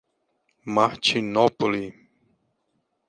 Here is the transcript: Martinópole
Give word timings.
Martinópole 0.75 1.93